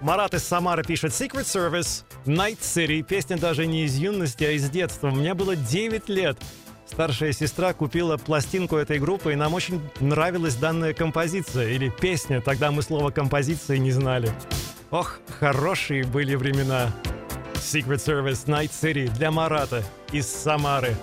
Марат 0.00 0.34
из 0.34 0.42
Самары 0.42 0.82
пишет 0.82 1.12
Secret 1.12 1.44
Service, 1.44 2.04
Night 2.26 2.58
City. 2.60 3.02
Песня 3.02 3.38
даже 3.38 3.66
не 3.66 3.84
из 3.84 3.96
юности, 3.96 4.44
а 4.44 4.50
из 4.50 4.68
детства. 4.68 5.10
Мне 5.10 5.34
было 5.34 5.54
9 5.56 6.08
лет. 6.08 6.36
Старшая 6.86 7.32
сестра 7.32 7.72
купила 7.72 8.16
пластинку 8.16 8.76
этой 8.76 8.98
группы, 8.98 9.32
и 9.32 9.36
нам 9.36 9.54
очень 9.54 9.80
нравилась 10.00 10.54
данная 10.54 10.94
композиция 10.94 11.70
или 11.70 11.88
песня. 11.88 12.40
Тогда 12.40 12.70
мы 12.70 12.82
слово 12.82 13.10
композиция 13.10 13.78
не 13.78 13.90
знали. 13.90 14.30
Ох, 14.90 15.18
хорошие 15.40 16.04
были 16.04 16.36
времена. 16.36 16.92
Secret 17.54 17.96
Service 17.96 18.46
Night 18.46 18.70
City 18.70 19.12
для 19.16 19.30
Марата 19.32 19.82
из 20.12 20.26
Самары. 20.28 20.94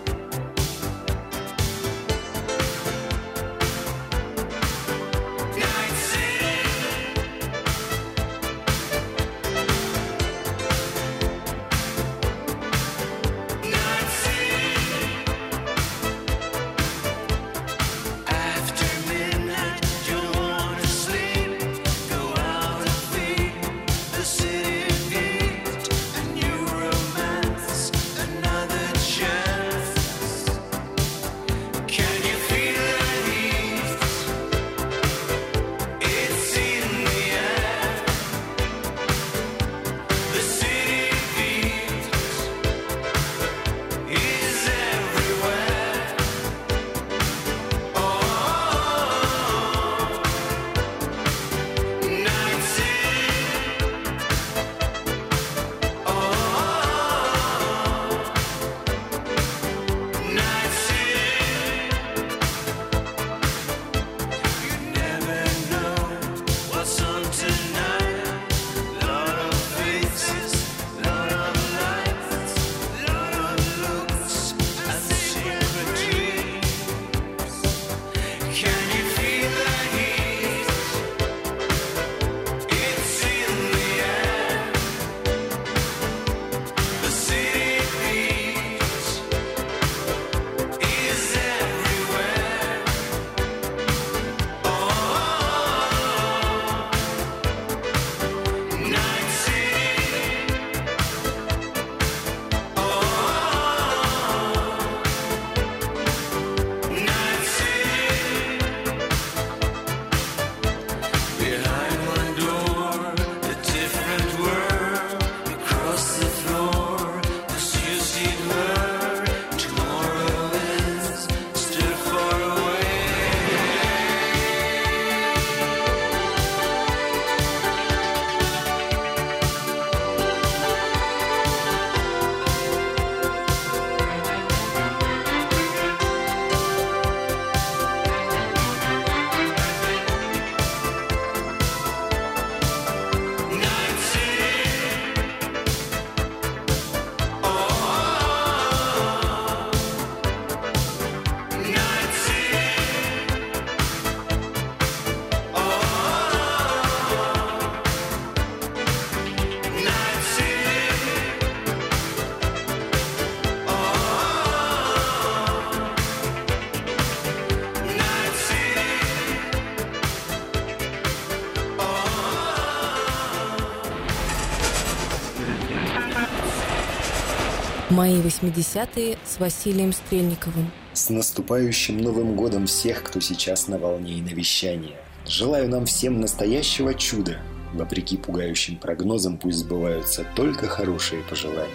Мои 177.94 178.20
80-е 178.22 179.20
с 179.24 179.40
Василием 179.40 179.94
Стрельниковым. 179.94 180.72
С 180.94 181.12
наступающим 181.12 182.00
Новым 182.00 182.36
годом 182.36 182.66
всех, 182.66 183.04
кто 183.04 183.20
сейчас 183.20 183.68
на 183.68 183.78
волне 183.78 184.14
и 184.14 184.22
навещания. 184.24 184.96
Желаю 185.28 185.70
нам 185.70 185.86
всем 185.86 186.20
настоящего 186.20 186.96
чуда. 186.96 187.38
Вопреки 187.72 188.18
пугающим 188.18 188.78
прогнозам 188.78 189.38
пусть 189.38 189.60
сбываются 189.60 190.26
только 190.36 190.66
хорошие 190.66 191.22
пожелания. 191.22 191.70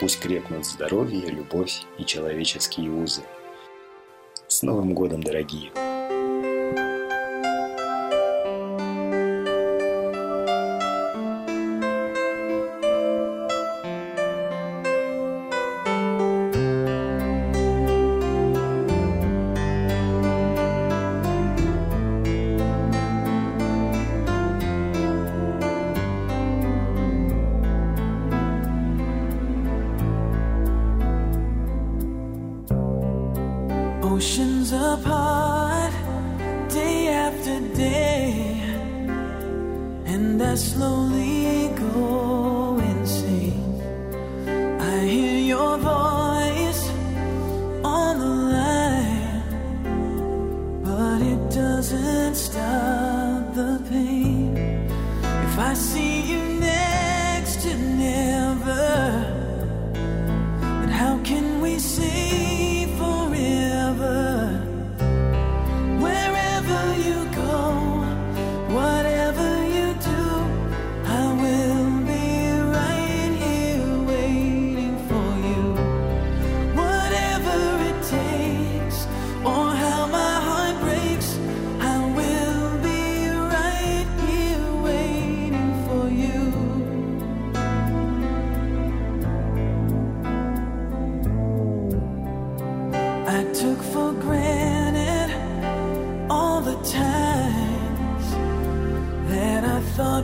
Пусть 0.00 0.20
крепнут 0.20 0.64
здоровье, 0.64 1.26
любовь 1.26 1.82
и 1.98 2.04
человеческие 2.06 2.90
узы. 2.90 3.20
С 4.46 4.62
Новым 4.62 4.94
годом, 4.94 5.22
дорогие! 5.22 5.70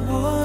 boy. 0.07 0.44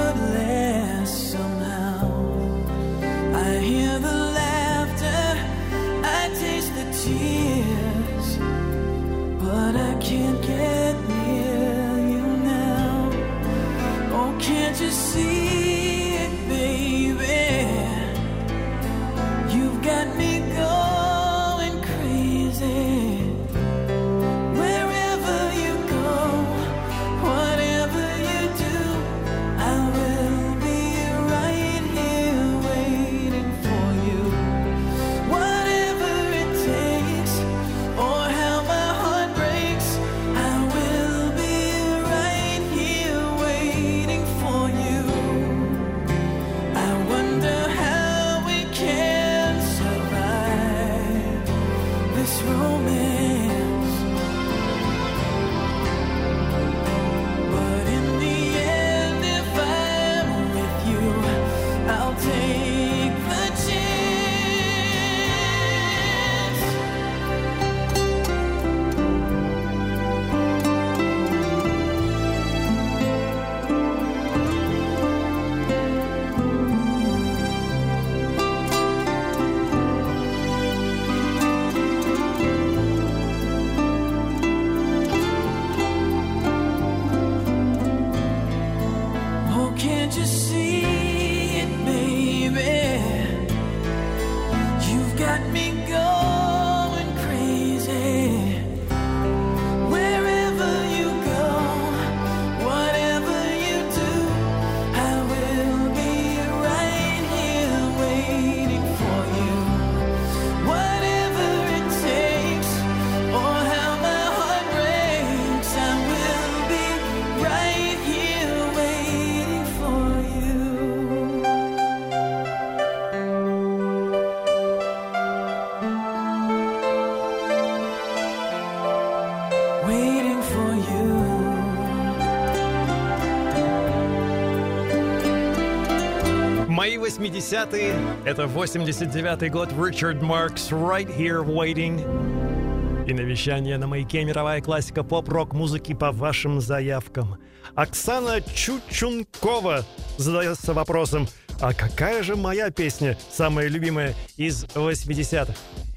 Мои 136.80 136.96
80-е— 136.96 137.94
это 138.24 138.44
89-й 138.44 139.50
год 139.50 139.68
Ричард 139.78 140.22
Маркс 140.22 140.70
«Right 140.70 141.14
Here 141.14 141.44
Waiting». 141.44 143.06
И 143.06 143.12
навещание 143.12 143.76
на 143.76 143.86
маяке 143.86 144.24
мировая 144.24 144.62
классика 144.62 145.04
поп-рок 145.04 145.52
музыки 145.52 145.92
по 145.92 146.10
вашим 146.10 146.58
заявкам. 146.58 147.36
Оксана 147.74 148.40
Чучункова 148.40 149.84
задается 150.16 150.72
вопросом, 150.72 151.28
а 151.60 151.74
какая 151.74 152.22
же 152.22 152.34
моя 152.34 152.70
песня 152.70 153.18
самая 153.30 153.68
любимая 153.68 154.14
из 154.38 154.64
80-х? 154.64 155.52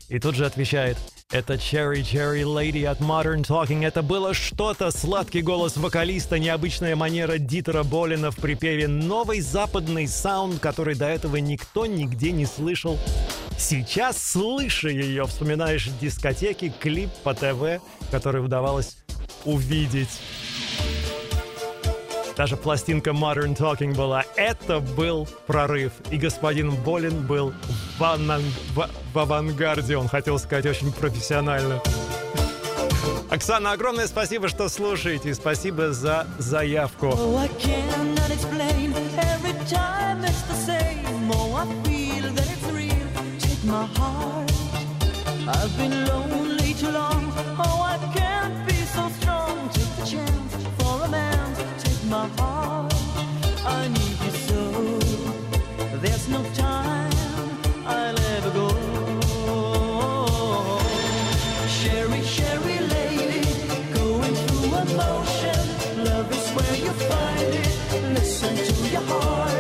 И 0.10 0.20
тут 0.20 0.36
же 0.36 0.46
отвечает, 0.46 0.98
это 1.32 1.56
Cherry 1.56 2.02
Cherry 2.02 2.44
Lady 2.44 2.86
от 2.86 3.00
Modern 3.00 3.44
Talking. 3.44 3.86
Это 3.86 4.02
было 4.02 4.34
что-то. 4.34 4.92
Сладкий 4.92 5.42
голос 5.42 5.78
вокалиста, 5.78 6.40
необычная 6.40 6.96
манера 6.96 7.38
Дитера 7.38 7.84
Болина 7.84 8.32
в 8.32 8.38
припеве, 8.38 8.88
новый 8.88 9.42
западный 9.42 10.08
саунд, 10.08 10.60
который 10.60 10.96
до 10.96 11.06
этого 11.06 11.38
никто 11.38 11.86
нигде 11.86 12.32
не 12.32 12.46
слышал. 12.46 12.98
Сейчас, 13.58 14.22
слыша 14.22 14.90
ее, 14.90 15.26
вспоминаешь 15.26 15.90
дискотеки, 16.02 16.74
клип 16.80 17.10
по 17.24 17.34
ТВ, 17.34 17.82
который 18.12 18.44
удавалось 18.44 18.98
увидеть. 19.46 20.10
Даже 22.36 22.58
пластинка 22.58 23.12
Modern 23.12 23.56
Talking 23.56 23.96
была. 23.96 24.24
Это 24.36 24.80
был 24.80 25.28
прорыв. 25.48 25.94
И 26.10 26.18
господин 26.18 26.76
Болин 26.76 27.26
был 27.26 27.54
в, 27.98 28.04
анан... 28.04 28.42
в... 28.74 28.90
в 29.14 29.20
авангарде, 29.20 29.98
он 29.98 30.08
хотел 30.08 30.40
сказать 30.40 30.66
очень 30.66 30.92
профессионально. 30.92 31.82
Оксана, 33.30 33.72
огромное 33.72 34.08
спасибо, 34.08 34.48
что 34.48 34.70
слушаете. 34.70 35.30
И 35.30 35.34
спасибо 35.34 35.92
за 35.92 36.28
заявку. 36.38 37.08
Oh, 37.08 37.50
I've 45.46 45.78
been 45.78 46.06
lonely 46.06 46.74
too 46.74 46.90
long. 46.90 47.30
Oh, 47.58 47.82
I 47.82 47.98
can't 48.16 48.66
be 48.66 48.76
so 48.96 49.10
strong. 49.20 49.70
Take 49.74 49.96
the 49.98 50.06
chance. 50.06 50.43
my 52.14 52.28
heart. 52.38 52.94
I 53.80 53.88
need 53.96 54.18
you 54.26 54.34
so. 54.48 54.62
There's 56.04 56.26
no 56.36 56.42
time 56.68 57.14
I'll 57.96 58.20
ever 58.36 58.52
go. 58.60 58.68
Sherry, 61.78 62.22
Sherry 62.36 62.78
lady, 62.96 63.44
going 63.98 64.36
through 64.44 64.70
emotion. 64.86 65.60
Love 66.08 66.30
is 66.38 66.48
where 66.56 66.76
you 66.86 66.94
find 67.10 67.52
it. 67.64 67.74
Listen 68.18 68.54
to 68.68 68.74
your 68.96 69.06
heart. 69.12 69.53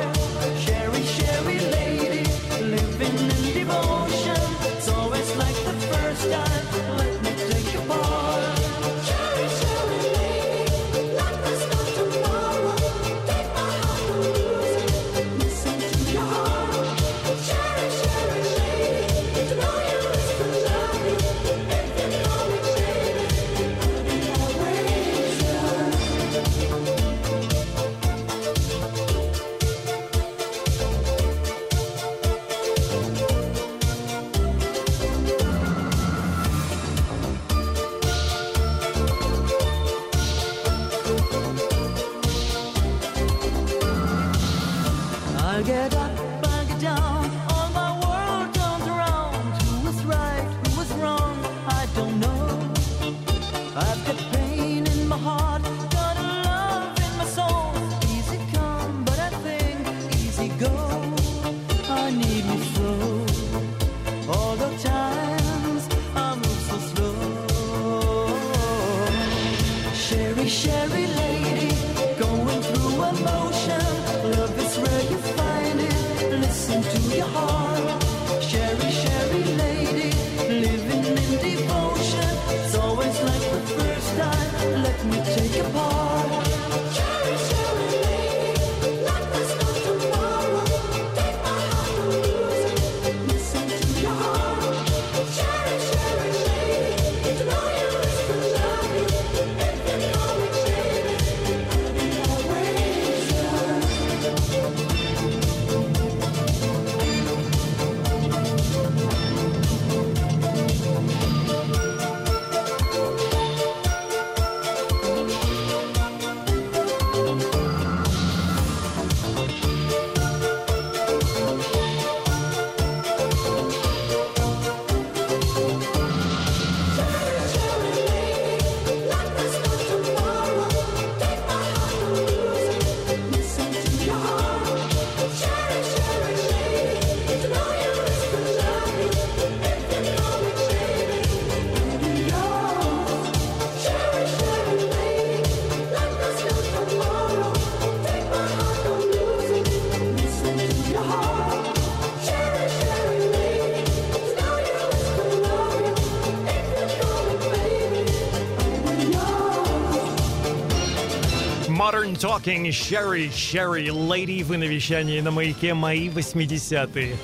Talking 162.43 162.71
Sherry, 162.71 163.29
Sherry 163.29 163.87
Lady 163.87 164.43
в 164.43 164.49
навещании 164.57 165.21
на 165.21 165.31
маяке 165.31 165.73
«Мои 165.73 166.09
80-е». 166.09 167.15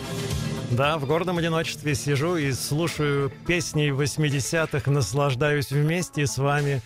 Да, 0.71 0.97
в 0.97 1.05
гордом 1.05 1.37
одиночестве 1.37 1.93
сижу 1.93 2.37
и 2.37 2.53
слушаю 2.53 3.29
песни 3.45 3.89
80-х, 3.89 4.89
наслаждаюсь 4.89 5.71
вместе 5.71 6.25
с 6.25 6.37
вами. 6.37 6.81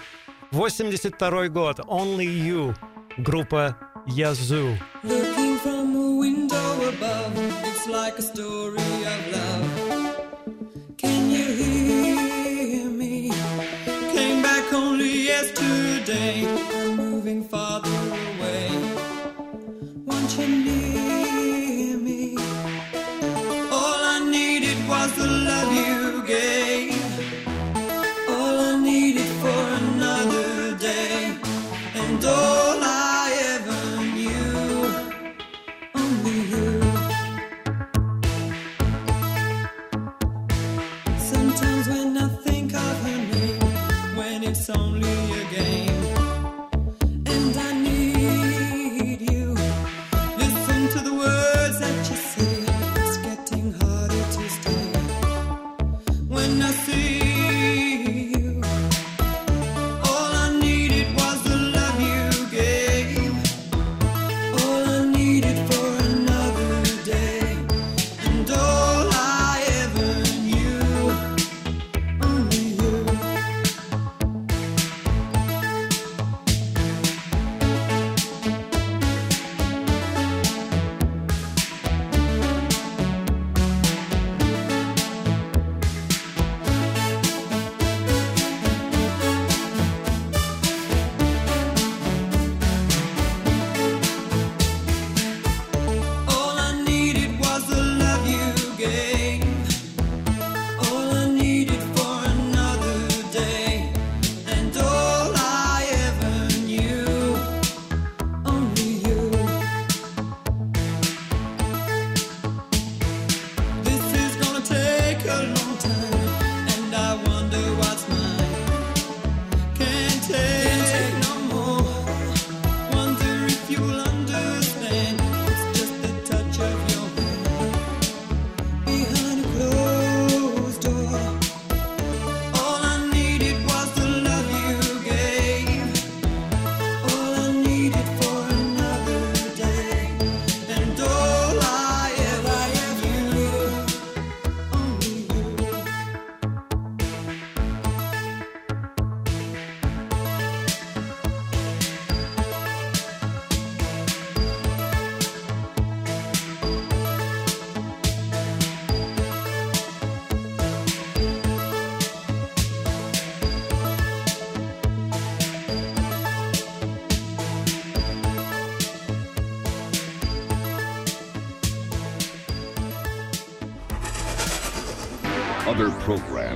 82 0.50 1.50
год, 1.50 1.80
Only 1.82 2.26
You, 2.26 2.76
группа 3.18 3.78
Yazoo. 4.08 4.80
Looking 5.04 5.60
from 5.60 5.96
a 5.96 6.18
window 6.18 6.90
above, 6.90 7.38
it's 7.68 7.88
like 7.88 8.18
a 8.18 8.24
story 8.24 8.80
of 9.14 9.32
love. 9.32 10.18
Can 10.98 11.30
you 11.30 11.46
hear 11.54 12.90
me? 12.90 13.32
Came 14.12 14.42
back 14.42 14.74
only 14.74 15.22
yesterday, 15.22 16.48
I'm 16.74 16.96
moving 16.98 17.44
farther 17.44 18.13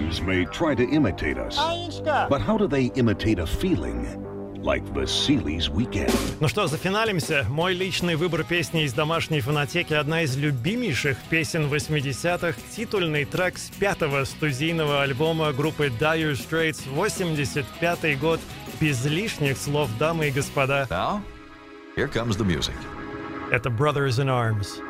programs 0.07 0.21
may 0.21 0.45
try 0.45 0.75
to 0.75 0.87
imitate 0.89 1.37
us. 1.37 1.57
But 2.29 2.41
how 2.41 2.57
do 2.57 2.67
they 2.67 2.85
imitate 2.95 3.39
a 3.39 3.47
feeling? 3.47 4.23
Like 4.61 4.83
Vasily's 4.93 5.69
Weekend. 5.69 6.13
Ну 6.41 6.47
что, 6.47 6.67
зафиналимся. 6.67 7.45
Мой 7.49 7.73
личный 7.73 8.15
выбор 8.15 8.43
песни 8.43 8.83
из 8.83 8.93
домашней 8.93 9.39
фонотеки– 9.39 9.93
одна 10.01 10.23
из 10.23 10.35
любимейших 10.35 11.17
песен 11.29 11.67
80-х. 11.67 12.59
Титульный 12.75 13.23
трек 13.25 13.57
с 13.57 13.69
пятого 13.69 14.25
студийного 14.25 15.03
альбома 15.03 15.53
группы 15.53 15.87
Dire 15.87 16.33
Straits, 16.33 16.81
85 16.89 18.19
год. 18.19 18.41
Без 18.81 19.05
лишних 19.05 19.57
слов, 19.57 19.89
дамы 19.97 20.27
и 20.27 20.31
господа. 20.31 20.87
Now, 20.89 21.21
here 21.95 22.09
comes 22.09 22.35
the 22.35 22.45
music. 22.45 22.75
Это 23.51 23.69
Brothers 23.69 24.19
in 24.19 24.27
Arms. 24.27 24.81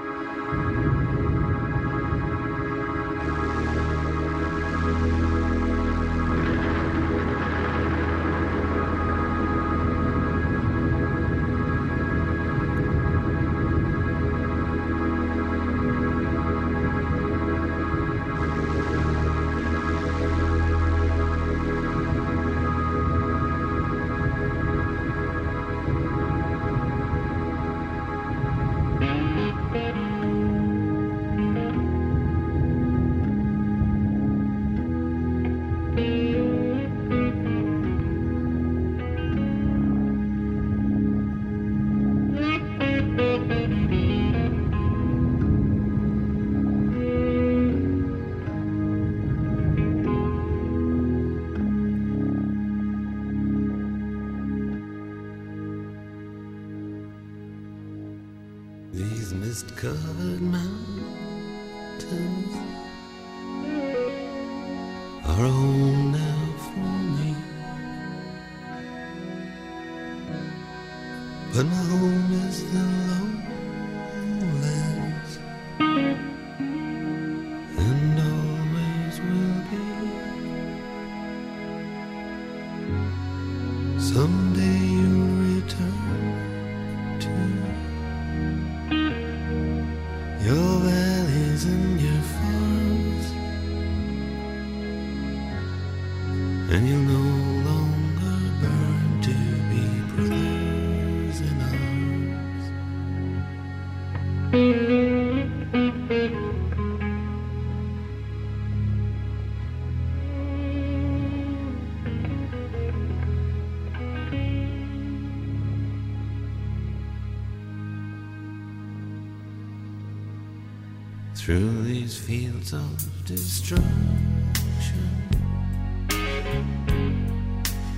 Of 122.73 123.26
destruction, 123.26 123.84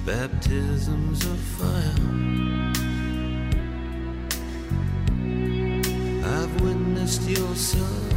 baptisms 0.06 1.26
of 1.26 1.40
fire. 1.58 1.96
I've 6.26 6.62
witnessed 6.62 7.24
your 7.30 7.56
suffering 7.56 8.09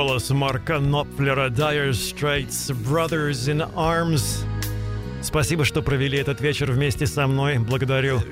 Голос 0.00 0.30
Марка 0.30 0.78
Нопфлера 0.78 1.50
Dire 1.50 1.90
Straits 1.90 2.72
Brothers 2.88 3.52
in 3.52 3.70
Arms. 3.74 4.46
Спасибо, 5.22 5.66
что 5.66 5.82
провели 5.82 6.16
этот 6.16 6.40
вечер 6.40 6.72
вместе 6.72 7.06
со 7.06 7.26
мной. 7.26 7.58
Благодарю 7.58 8.22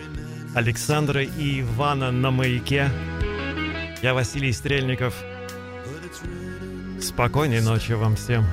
Александра 0.54 1.22
и 1.22 1.60
Ивана 1.60 2.10
на 2.10 2.30
маяке. 2.30 2.88
Я 4.00 4.14
Василий 4.14 4.50
Стрельников. 4.54 5.14
Спокойной 7.02 7.60
ночи 7.60 7.92
вам 7.92 8.16
всем. 8.16 8.46